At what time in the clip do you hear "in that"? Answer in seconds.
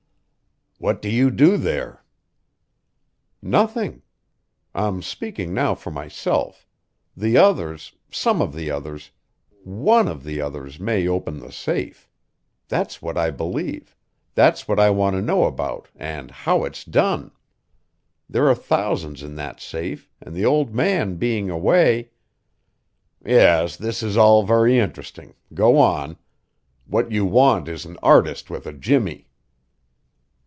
19.21-19.59